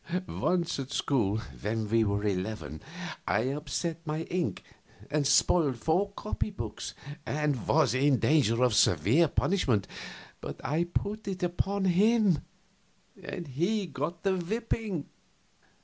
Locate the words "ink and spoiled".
4.23-5.77